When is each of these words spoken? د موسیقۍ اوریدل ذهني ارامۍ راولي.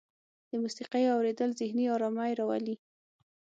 د 0.49 0.51
موسیقۍ 0.63 1.03
اوریدل 1.13 1.49
ذهني 1.59 1.85
ارامۍ 1.95 2.31
راولي. 2.39 2.75